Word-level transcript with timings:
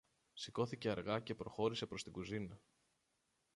Σηκώθηκε 0.33 0.89
αργά 0.89 1.19
και 1.19 1.35
προχώρησε 1.35 1.85
προς 1.85 2.03
την 2.03 2.11
κουζίνα 2.11 2.59